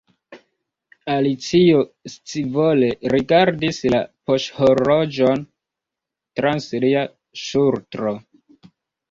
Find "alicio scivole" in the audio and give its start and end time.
1.15-2.89